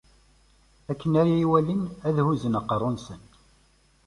Akken 0.91 1.11
ara 1.21 1.31
iyi-walin, 1.35 1.81
ad 2.07 2.15
huzzen 2.25 2.57
aqerru-nsen. 2.59 3.21